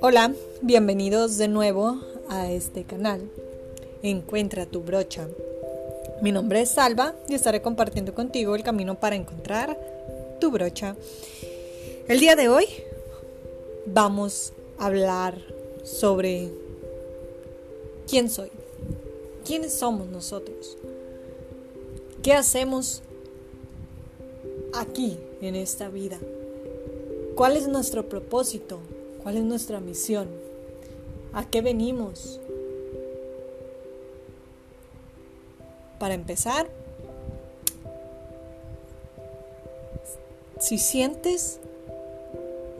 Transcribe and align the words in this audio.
Hola, 0.00 0.34
bienvenidos 0.62 1.38
de 1.38 1.46
nuevo 1.46 2.00
a 2.28 2.50
este 2.50 2.82
canal. 2.82 3.20
Encuentra 4.02 4.66
tu 4.66 4.80
brocha. 4.82 5.28
Mi 6.22 6.32
nombre 6.32 6.62
es 6.62 6.70
Salva 6.70 7.14
y 7.28 7.34
estaré 7.34 7.62
compartiendo 7.62 8.14
contigo 8.14 8.56
el 8.56 8.64
camino 8.64 8.98
para 8.98 9.14
encontrar 9.14 9.78
tu 10.40 10.50
brocha. 10.50 10.96
El 12.08 12.18
día 12.18 12.34
de 12.34 12.48
hoy 12.48 12.66
vamos 13.86 14.52
a 14.78 14.86
hablar 14.86 15.38
sobre 15.84 16.50
quién 18.08 18.28
soy, 18.28 18.50
quiénes 19.44 19.72
somos 19.72 20.08
nosotros, 20.08 20.76
qué 22.22 22.32
hacemos 22.32 23.02
aquí 24.80 25.18
en 25.40 25.54
esta 25.54 25.88
vida, 25.88 26.18
cuál 27.34 27.56
es 27.56 27.68
nuestro 27.68 28.08
propósito, 28.08 28.80
¿Cuál 29.28 29.36
es 29.36 29.44
nuestra 29.44 29.80
misión? 29.80 30.28
¿A 31.32 31.44
qué 31.44 31.60
venimos? 31.60 32.40
Para 35.98 36.14
empezar, 36.14 36.68
si 40.58 40.78
sientes 40.78 41.58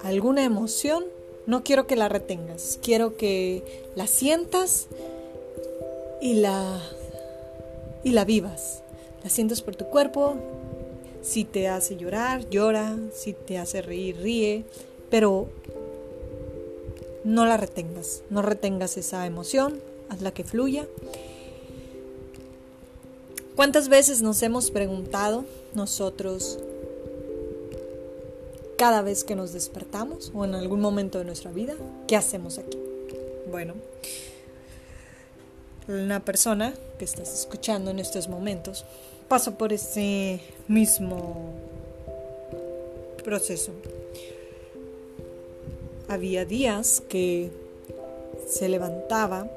alguna 0.02 0.44
emoción, 0.44 1.04
no 1.46 1.64
quiero 1.64 1.86
que 1.86 1.96
la 1.96 2.08
retengas, 2.08 2.78
quiero 2.82 3.16
que 3.16 3.90
la 3.96 4.06
sientas 4.06 4.86
y 6.22 6.34
la 6.34 6.80
y 8.04 8.12
la 8.12 8.24
vivas. 8.24 8.82
La 9.24 9.28
sientas 9.28 9.60
por 9.60 9.74
tu 9.76 9.86
cuerpo. 9.86 10.36
Si 11.22 11.44
te 11.44 11.68
hace 11.68 11.96
llorar, 11.96 12.48
llora, 12.48 12.96
si 13.12 13.32
te 13.32 13.58
hace 13.58 13.82
reír, 13.82 14.16
ríe, 14.18 14.64
pero 15.10 15.48
no 17.24 17.44
la 17.46 17.56
retengas, 17.56 18.22
no 18.30 18.42
retengas 18.42 18.96
esa 18.96 19.26
emoción, 19.26 19.80
hazla 20.08 20.32
que 20.32 20.44
fluya. 20.44 20.86
¿Cuántas 23.56 23.88
veces 23.88 24.22
nos 24.22 24.42
hemos 24.42 24.70
preguntado 24.70 25.44
nosotros 25.74 26.58
cada 28.78 29.02
vez 29.02 29.24
que 29.24 29.34
nos 29.34 29.52
despertamos 29.52 30.30
o 30.32 30.44
en 30.44 30.54
algún 30.54 30.80
momento 30.80 31.18
de 31.18 31.24
nuestra 31.24 31.50
vida, 31.50 31.74
¿qué 32.06 32.14
hacemos 32.14 32.58
aquí? 32.58 32.78
Bueno, 33.50 33.74
una 35.88 36.20
persona 36.20 36.74
que 36.98 37.06
estás 37.06 37.32
escuchando 37.32 37.90
en 37.90 37.98
estos 37.98 38.28
momentos 38.28 38.84
pasó 39.26 39.54
por 39.54 39.72
ese 39.72 40.40
mismo 40.68 41.54
proceso. 43.24 43.72
Había 46.06 46.44
días 46.44 47.02
que 47.08 47.50
se 48.46 48.68
levantaba 48.68 49.50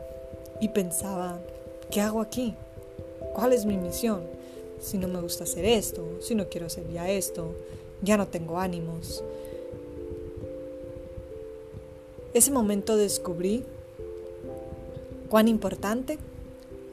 y 0.62 0.70
pensaba, 0.70 1.40
¿qué 1.90 2.02
hago 2.02 2.22
aquí? 2.22 2.56
¿Cuál 3.34 3.54
es 3.54 3.66
mi 3.66 3.78
misión? 3.78 4.22
Si 4.82 4.98
no 4.98 5.08
me 5.08 5.22
gusta 5.22 5.44
hacer 5.44 5.66
esto, 5.66 6.20
si 6.22 6.34
no 6.36 6.48
quiero 6.48 6.68
hacer 6.68 6.90
ya 6.92 7.10
esto, 7.10 7.54
ya 8.02 8.18
no 8.18 8.28
tengo 8.28 8.58
ánimos. 8.58 9.24
Ese 12.34 12.52
momento 12.52 12.96
descubrí 12.96 13.66
cuán 15.32 15.48
importante 15.48 16.20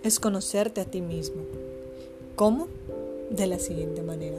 es 0.04 0.20
conocerte 0.20 0.80
a 0.80 0.84
ti 0.84 1.00
mismo. 1.00 1.42
¿Cómo? 2.36 2.68
De 3.30 3.48
la 3.48 3.58
siguiente 3.58 4.00
manera. 4.02 4.38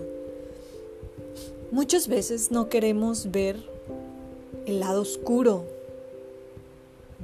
Muchas 1.69 2.08
veces 2.08 2.50
no 2.50 2.69
queremos 2.69 3.30
ver 3.30 3.58
el 4.66 4.80
lado 4.80 5.02
oscuro 5.02 5.66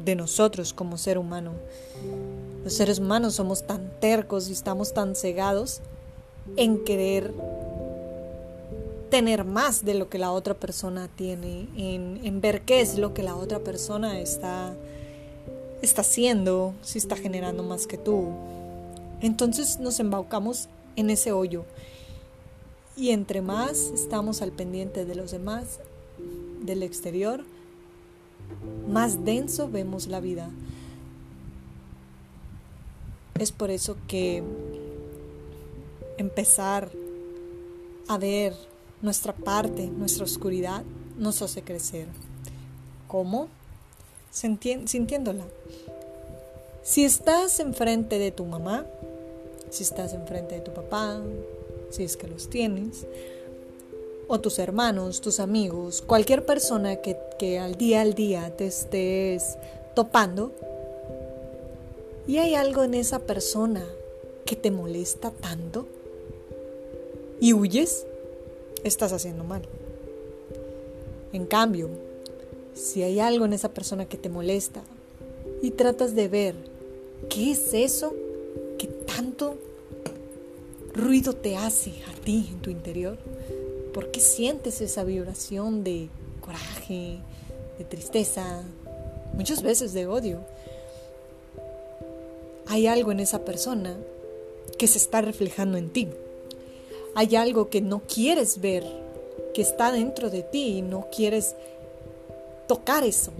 de 0.03 0.15
nosotros 0.15 0.73
como 0.73 0.97
ser 0.97 1.17
humano. 1.17 1.53
Los 2.65 2.73
seres 2.73 2.99
humanos 2.99 3.35
somos 3.35 3.65
tan 3.65 3.89
tercos 4.01 4.49
y 4.49 4.51
estamos 4.51 4.93
tan 4.93 5.15
cegados 5.15 5.79
en 6.57 6.83
querer 6.83 7.33
tener 9.09 9.45
más 9.45 9.85
de 9.85 9.93
lo 9.93 10.09
que 10.09 10.17
la 10.17 10.33
otra 10.33 10.55
persona 10.55 11.07
tiene, 11.15 11.69
en, 11.77 12.41
ver 12.41 12.63
qué 12.63 12.81
es 12.81 12.97
lo 12.97 13.13
que 13.13 13.23
la 13.23 13.37
otra 13.37 13.59
persona 13.59 14.19
está, 14.19 14.73
está 15.85 16.01
haciendo, 16.01 16.73
si 16.81 16.97
está 16.97 17.15
generando 17.15 17.63
más 17.63 17.87
que 17.87 17.97
tú. 17.97 18.29
Entonces 19.21 19.79
nos 19.79 19.99
embaucamos 19.99 20.67
en 20.95 21.09
ese 21.09 21.31
hoyo. 21.31 21.65
Y 22.97 23.11
entre 23.11 23.41
más 23.41 23.91
estamos 23.93 24.41
al 24.41 24.51
pendiente 24.51 25.05
de 25.05 25.15
los 25.15 25.31
demás, 25.31 25.79
del 26.61 26.83
exterior, 26.83 27.43
más 28.87 29.25
denso 29.25 29.69
vemos 29.69 30.07
la 30.07 30.19
vida. 30.19 30.49
Es 33.39 33.51
por 33.51 33.69
eso 33.69 33.97
que 34.07 34.43
empezar 36.17 36.91
a 38.07 38.17
ver 38.17 38.53
nuestra 39.01 39.33
parte, 39.33 39.87
nuestra 39.87 40.23
oscuridad, 40.23 40.83
nos 41.17 41.41
hace 41.41 41.61
crecer. 41.61 42.07
¿Cómo? 43.07 43.49
Sintiéndola. 44.35 45.45
Si 46.83 47.05
estás 47.05 47.61
enfrente 47.61 48.19
de 48.19 48.31
tu 48.31 48.43
mamá, 48.43 48.85
si 49.69 49.83
estás 49.83 50.13
enfrente 50.13 50.55
de 50.55 50.61
tu 50.61 50.73
papá, 50.73 51.21
si 51.89 52.03
es 52.03 52.17
que 52.17 52.27
los 52.27 52.49
tienes, 52.49 53.07
o 54.27 54.41
tus 54.41 54.59
hermanos, 54.59 55.21
tus 55.21 55.39
amigos, 55.39 56.01
cualquier 56.01 56.45
persona 56.45 56.97
que, 56.97 57.17
que 57.39 57.59
al 57.59 57.75
día 57.75 58.01
al 58.01 58.13
día 58.13 58.53
te 58.57 58.67
estés 58.67 59.57
topando, 59.95 60.51
y 62.27 62.39
hay 62.39 62.55
algo 62.55 62.83
en 62.83 62.93
esa 62.93 63.19
persona 63.19 63.85
que 64.45 64.57
te 64.57 64.69
molesta 64.69 65.31
tanto 65.31 65.87
y 67.39 67.53
huyes, 67.53 68.05
estás 68.83 69.13
haciendo 69.13 69.45
mal. 69.45 69.61
En 71.31 71.45
cambio, 71.45 71.89
si 72.75 73.01
hay 73.01 73.19
algo 73.19 73.45
en 73.45 73.53
esa 73.53 73.73
persona 73.73 74.05
que 74.05 74.17
te 74.17 74.29
molesta 74.29 74.81
y 75.61 75.71
tratas 75.71 76.13
de 76.13 76.27
ver 76.27 76.55
qué 77.29 77.51
es 77.51 77.73
eso 77.73 78.13
que 78.77 78.87
tanto 78.87 79.57
ruido 80.93 81.33
te 81.33 81.55
hace 81.55 81.91
a 82.11 82.21
ti 82.23 82.49
en 82.51 82.59
tu 82.59 82.69
interior, 82.69 83.17
¿Por 83.95 84.11
qué 84.11 84.19
sientes 84.19 84.81
esa 84.81 85.05
vibración 85.05 85.85
de 85.85 86.09
coraje, 86.41 87.19
de 87.77 87.85
tristeza, 87.85 88.61
muchas 89.35 89.63
veces 89.63 89.93
de 89.93 90.05
odio? 90.05 90.41
Hay 92.67 92.87
algo 92.87 93.13
en 93.13 93.21
esa 93.21 93.45
persona 93.45 93.95
que 94.77 94.87
se 94.87 94.97
está 94.97 95.21
reflejando 95.21 95.77
en 95.77 95.91
ti. 95.91 96.09
Hay 97.15 97.37
algo 97.37 97.69
que 97.69 97.79
no 97.79 98.01
quieres 98.01 98.59
ver, 98.59 98.83
que 99.53 99.61
está 99.61 99.93
dentro 99.93 100.29
de 100.29 100.41
ti 100.41 100.79
y 100.79 100.81
no 100.81 101.07
quieres 101.09 101.55
tocar 102.67 103.03
eso. 103.03 103.31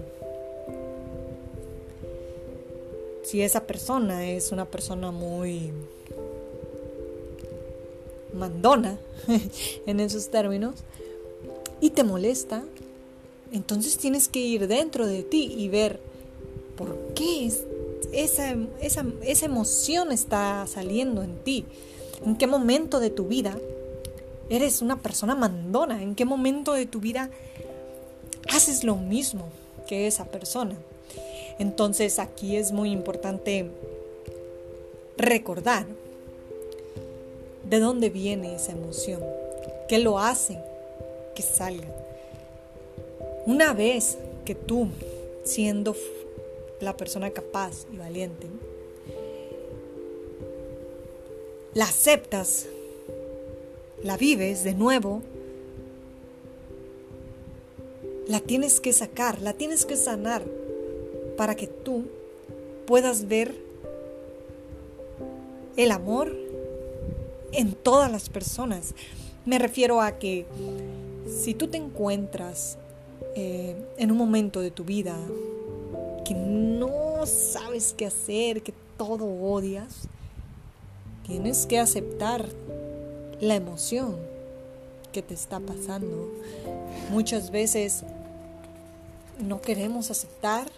Si 3.24 3.42
esa 3.42 3.66
persona 3.66 4.28
es 4.28 4.52
una 4.52 4.66
persona 4.66 5.10
muy 5.10 5.72
mandona 8.32 8.98
en 9.86 10.00
esos 10.00 10.28
términos 10.30 10.74
y 11.80 11.90
te 11.90 12.04
molesta, 12.04 12.62
entonces 13.52 13.96
tienes 13.96 14.28
que 14.28 14.40
ir 14.40 14.68
dentro 14.68 15.06
de 15.06 15.22
ti 15.22 15.54
y 15.56 15.68
ver 15.68 16.00
por 16.76 16.96
qué 17.14 17.50
esa, 18.12 18.56
esa, 18.80 19.04
esa 19.22 19.46
emoción 19.46 20.12
está 20.12 20.66
saliendo 20.66 21.22
en 21.22 21.36
ti, 21.38 21.64
en 22.24 22.36
qué 22.36 22.46
momento 22.46 23.00
de 23.00 23.10
tu 23.10 23.26
vida 23.26 23.58
eres 24.48 24.82
una 24.82 25.00
persona 25.00 25.34
mandona, 25.34 26.02
en 26.02 26.14
qué 26.14 26.24
momento 26.24 26.72
de 26.72 26.86
tu 26.86 27.00
vida 27.00 27.30
haces 28.48 28.84
lo 28.84 28.96
mismo 28.96 29.48
que 29.86 30.06
esa 30.06 30.24
persona. 30.24 30.76
Entonces 31.58 32.18
aquí 32.18 32.56
es 32.56 32.72
muy 32.72 32.90
importante 32.90 33.70
recordar 35.16 35.86
¿De 37.68 37.80
dónde 37.80 38.10
viene 38.10 38.54
esa 38.54 38.72
emoción? 38.72 39.20
¿Qué 39.88 39.98
lo 39.98 40.20
hace 40.20 40.56
que 41.34 41.42
salga? 41.42 41.88
Una 43.44 43.72
vez 43.72 44.18
que 44.44 44.54
tú, 44.54 44.88
siendo 45.42 45.96
la 46.80 46.96
persona 46.96 47.30
capaz 47.30 47.86
y 47.92 47.96
valiente, 47.96 48.46
la 51.74 51.86
aceptas, 51.86 52.66
la 54.04 54.16
vives 54.16 54.62
de 54.62 54.74
nuevo, 54.74 55.22
la 58.26 58.40
tienes 58.40 58.80
que 58.80 58.92
sacar, 58.92 59.40
la 59.40 59.52
tienes 59.52 59.86
que 59.86 59.96
sanar 59.96 60.42
para 61.36 61.54
que 61.54 61.66
tú 61.66 62.04
puedas 62.86 63.28
ver 63.28 63.54
el 65.76 65.90
amor 65.90 66.34
en 67.52 67.72
todas 67.72 68.10
las 68.10 68.28
personas, 68.28 68.94
Me 69.44 69.60
refiero 69.60 70.00
a 70.00 70.18
que 70.18 70.44
si 71.28 71.54
tú 71.54 71.68
te 71.68 71.76
encuentras 71.76 72.78
eh, 73.36 73.76
en 73.96 74.10
un 74.10 74.16
momento 74.16 74.60
de 74.60 74.72
tu 74.72 74.84
vida 74.84 75.16
que 76.24 76.34
no 76.34 77.24
sabes 77.26 77.94
qué 77.96 78.06
hacer, 78.06 78.62
que 78.62 78.74
todo 78.96 79.24
odias, 79.24 80.08
tienes 81.24 81.66
que 81.66 81.78
aceptar 81.78 82.48
la 83.40 83.54
emoción 83.54 84.16
que 85.12 85.22
te 85.22 85.34
está 85.34 85.60
pasando. 85.60 86.32
Muchas 87.10 87.52
veces 87.52 88.04
no 89.38 89.60
queremos 89.60 90.10
aceptar 90.10 90.70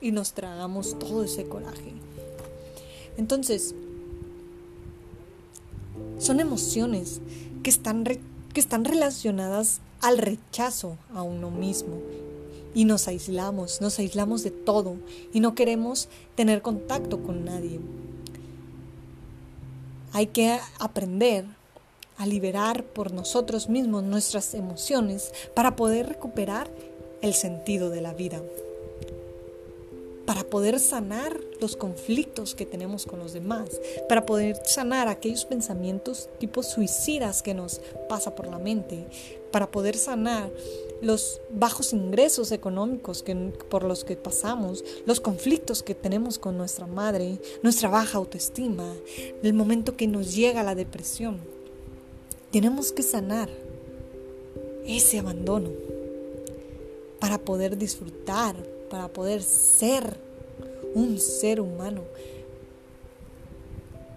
y 0.00 0.12
nos 0.12 0.32
tragamos 0.32 0.98
todo 0.98 1.24
ese 1.24 1.46
coraje. 1.46 1.92
Entonces, 3.16 3.74
son 6.18 6.40
emociones 6.40 7.20
que 7.62 7.70
están, 7.70 8.04
que 8.04 8.60
están 8.60 8.84
relacionadas 8.84 9.80
al 10.00 10.18
rechazo 10.18 10.96
a 11.14 11.22
uno 11.22 11.50
mismo. 11.50 11.98
Y 12.74 12.84
nos 12.84 13.06
aislamos, 13.06 13.80
nos 13.80 13.98
aislamos 13.98 14.42
de 14.42 14.50
todo 14.50 14.96
y 15.32 15.40
no 15.40 15.54
queremos 15.54 16.08
tener 16.34 16.60
contacto 16.60 17.22
con 17.22 17.44
nadie. 17.44 17.80
Hay 20.12 20.26
que 20.26 20.58
aprender 20.78 21.44
a 22.16 22.26
liberar 22.26 22.84
por 22.84 23.12
nosotros 23.12 23.68
mismos 23.68 24.02
nuestras 24.04 24.54
emociones 24.54 25.32
para 25.54 25.76
poder 25.76 26.08
recuperar 26.08 26.70
el 27.24 27.34
sentido 27.34 27.88
de 27.88 28.02
la 28.02 28.12
vida 28.12 28.42
para 30.26 30.44
poder 30.44 30.78
sanar 30.78 31.38
los 31.60 31.76
conflictos 31.76 32.54
que 32.54 32.66
tenemos 32.66 33.06
con 33.06 33.18
los 33.18 33.32
demás, 33.32 33.68
para 34.08 34.24
poder 34.24 34.56
sanar 34.64 35.08
aquellos 35.08 35.44
pensamientos 35.44 36.28
tipo 36.38 36.62
suicidas 36.62 37.42
que 37.42 37.54
nos 37.54 37.80
pasa 38.08 38.34
por 38.34 38.46
la 38.46 38.58
mente, 38.58 39.06
para 39.50 39.70
poder 39.70 39.96
sanar 39.96 40.50
los 41.02 41.40
bajos 41.50 41.92
ingresos 41.92 42.52
económicos 42.52 43.22
que, 43.22 43.34
por 43.34 43.84
los 43.84 44.04
que 44.04 44.16
pasamos, 44.16 44.84
los 45.06 45.20
conflictos 45.20 45.82
que 45.82 45.94
tenemos 45.94 46.38
con 46.38 46.56
nuestra 46.56 46.86
madre, 46.86 47.38
nuestra 47.62 47.88
baja 47.88 48.18
autoestima, 48.18 48.94
el 49.42 49.52
momento 49.52 49.96
que 49.96 50.06
nos 50.06 50.34
llega 50.34 50.62
la 50.62 50.74
depresión. 50.74 51.38
Tenemos 52.50 52.92
que 52.92 53.02
sanar 53.02 53.50
ese 54.86 55.18
abandono 55.18 55.70
para 57.24 57.38
poder 57.38 57.78
disfrutar, 57.78 58.54
para 58.90 59.08
poder 59.08 59.42
ser 59.42 60.14
un 60.94 61.18
ser 61.18 61.58
humano, 61.58 62.02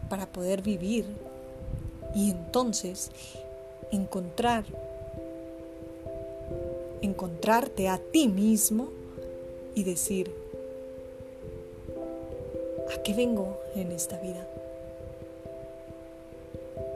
para 0.10 0.26
poder 0.26 0.62
vivir 0.62 1.06
y 2.14 2.32
entonces 2.32 3.10
encontrar, 3.94 4.66
encontrarte 7.02 7.88
a 7.88 7.98
ti 7.98 8.28
mismo 8.28 8.90
y 9.74 9.86
decir, 9.86 10.30
¿a 12.94 13.02
qué 13.04 13.14
vengo 13.14 13.58
en 13.74 13.94
esta 13.94 14.20
vida? 14.20 14.46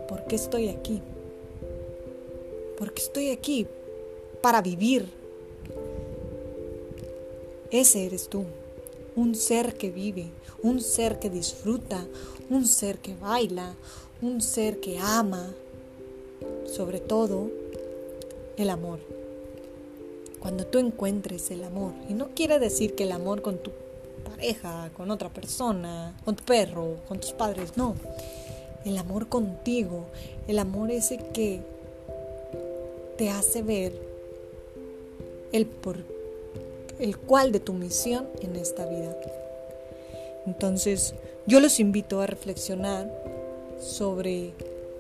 ¿Por 0.10 0.26
qué 0.26 0.36
estoy 0.36 0.68
aquí? 0.68 1.02
Porque 2.78 3.02
estoy 3.02 3.30
aquí 3.30 3.66
para 4.42 4.62
vivir 4.62 5.21
ese 7.72 8.06
eres 8.06 8.28
tú, 8.30 8.46
un 9.16 9.36
ser 9.36 9.76
que 9.78 9.90
vive, 9.90 10.30
un 10.62 10.82
ser 10.82 11.20
que 11.20 11.30
disfruta, 11.30 12.06
un 12.50 12.66
ser 12.66 13.00
que 13.00 13.16
baila, 13.16 13.76
un 14.22 14.42
ser 14.42 14.80
que 14.80 15.00
ama, 15.00 15.54
sobre 16.66 17.00
todo 17.00 17.50
el 18.58 18.70
amor. 18.70 19.00
Cuando 20.40 20.66
tú 20.66 20.80
encuentres 20.80 21.52
el 21.52 21.64
amor, 21.64 21.94
y 22.10 22.14
no 22.14 22.30
quiere 22.36 22.60
decir 22.60 22.96
que 22.96 23.04
el 23.04 23.12
amor 23.12 23.42
con 23.42 23.58
tu 23.58 23.72
pareja, 24.24 24.90
con 24.96 25.12
otra 25.12 25.30
persona, 25.30 26.18
con 26.26 26.36
tu 26.36 26.44
perro, 26.44 26.98
con 27.08 27.20
tus 27.20 27.32
padres, 27.32 27.78
no. 27.78 27.96
El 28.86 28.98
amor 28.98 29.28
contigo, 29.30 30.08
el 30.48 30.60
amor 30.60 30.92
ese 30.92 31.18
que 31.18 31.62
te 33.18 33.30
hace 33.30 33.62
ver 33.62 33.94
el 35.52 35.68
por 35.68 35.98
el 37.02 37.18
cual 37.18 37.52
de 37.52 37.60
tu 37.60 37.74
misión 37.74 38.28
en 38.42 38.56
esta 38.56 38.86
vida. 38.86 39.18
Entonces, 40.46 41.16
yo 41.48 41.60
los 41.60 41.80
invito 41.80 42.22
a 42.22 42.28
reflexionar 42.28 43.12
sobre 43.80 44.54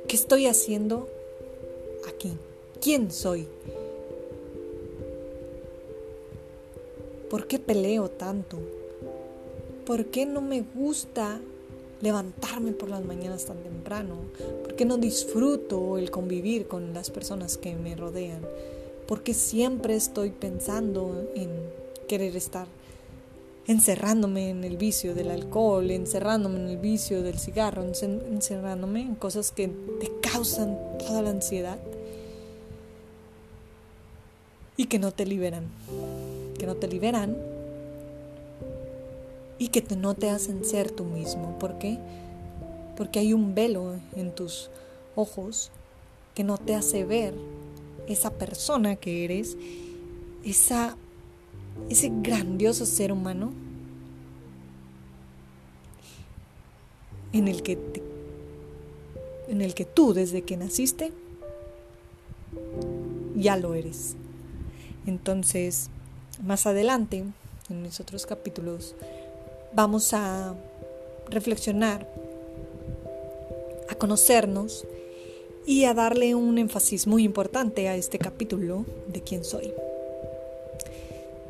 qué 0.08 0.16
estoy 0.16 0.48
haciendo 0.48 1.08
aquí, 2.10 2.34
quién 2.82 3.12
soy, 3.12 3.48
por 7.30 7.48
qué 7.48 7.60
peleo 7.60 8.10
tanto, 8.10 8.58
por 9.86 10.06
qué 10.06 10.26
no 10.26 10.42
me 10.42 10.64
gusta 10.76 11.40
levantarme 12.02 12.72
por 12.72 12.90
las 12.90 13.06
mañanas 13.06 13.46
tan 13.46 13.58
temprano, 13.58 14.16
por 14.64 14.76
qué 14.76 14.86
no 14.86 14.98
disfruto 14.98 16.00
el 16.00 16.10
convivir 16.10 16.68
con 16.68 16.96
las 16.96 17.12
personas 17.12 17.58
que 17.58 17.76
me 17.76 17.96
rodean, 17.96 18.42
por 19.08 19.22
qué 19.22 19.36
siempre 19.36 19.96
estoy 19.96 20.32
pensando 20.32 21.30
en 21.36 21.81
querer 22.12 22.36
estar 22.36 22.68
encerrándome 23.68 24.50
en 24.50 24.66
el 24.66 24.76
vicio 24.76 25.16
del 25.16 25.32
alcohol, 25.32 25.92
encerrándome 25.92 26.60
en 26.60 26.68
el 26.68 26.78
vicio 26.78 27.24
del 27.24 27.40
cigarro, 27.40 27.84
encerrándome 27.84 29.00
en 29.00 29.16
cosas 29.16 29.52
que 29.52 29.70
te 29.70 30.12
causan 30.22 30.78
toda 31.00 31.22
la 31.22 31.30
ansiedad 31.30 31.80
y 34.76 34.88
que 34.88 35.00
no 35.00 35.14
te 35.14 35.26
liberan, 35.26 35.70
que 36.60 36.66
no 36.66 36.76
te 36.76 36.90
liberan 36.90 37.38
y 39.58 39.70
que 39.70 39.82
no 39.96 40.14
te 40.14 40.32
hacen 40.32 40.66
ser 40.66 40.92
tú 40.92 41.06
mismo. 41.06 41.58
¿Por 41.60 41.78
qué? 41.78 41.98
Porque 42.98 43.20
hay 43.20 43.32
un 43.32 43.56
velo 43.56 43.96
en 44.18 44.36
tus 44.36 44.70
ojos 45.16 45.72
que 46.36 46.44
no 46.44 46.58
te 46.58 46.76
hace 46.76 47.06
ver 47.06 47.34
esa 48.08 48.32
persona 48.32 48.98
que 48.98 49.24
eres, 49.24 49.56
esa 50.44 50.98
ese 51.90 52.12
grandioso 52.22 52.86
ser 52.86 53.12
humano 53.12 53.52
en 57.34 57.48
el 57.48 57.64
que 57.64 57.78
en 59.48 59.62
el 59.62 59.74
que 59.74 59.86
tú 59.86 60.14
desde 60.14 60.44
que 60.44 60.56
naciste 60.56 61.12
ya 63.36 63.58
lo 63.58 63.74
eres. 63.74 64.16
Entonces, 65.06 65.90
más 66.44 66.68
adelante, 66.68 67.24
en 67.70 67.82
mis 67.82 68.00
otros 68.00 68.26
capítulos, 68.26 68.96
vamos 69.74 70.14
a 70.14 70.56
reflexionar, 71.30 72.08
a 73.90 73.96
conocernos 73.96 74.86
y 75.66 75.86
a 75.86 75.94
darle 75.94 76.36
un 76.36 76.58
énfasis 76.58 77.08
muy 77.08 77.24
importante 77.24 77.88
a 77.88 77.96
este 77.96 78.20
capítulo 78.20 78.86
de 79.08 79.22
quién 79.22 79.44
soy. 79.44 79.74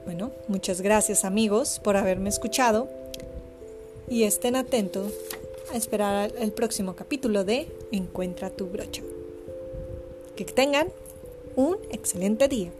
Bueno, 0.05 0.31
muchas 0.47 0.81
gracias 0.81 1.25
amigos 1.25 1.79
por 1.83 1.95
haberme 1.95 2.29
escuchado 2.29 2.89
y 4.09 4.23
estén 4.23 4.55
atentos 4.55 5.13
a 5.71 5.77
esperar 5.77 6.33
el 6.39 6.51
próximo 6.51 6.95
capítulo 6.95 7.43
de 7.43 7.67
Encuentra 7.91 8.49
tu 8.49 8.65
brocha. 8.65 9.03
Que 10.35 10.43
tengan 10.45 10.87
un 11.55 11.77
excelente 11.91 12.47
día. 12.47 12.71